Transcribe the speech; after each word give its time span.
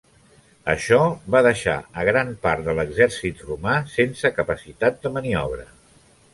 Això 0.73 0.97
va 1.35 1.41
deixar 1.47 1.75
a 1.99 2.07
gran 2.09 2.33
part 2.47 2.65
de 2.69 2.75
l'exèrcit 2.79 3.45
romà 3.53 3.77
sense 3.99 4.35
capacitat 4.41 5.01
de 5.05 5.17
maniobra. 5.21 5.71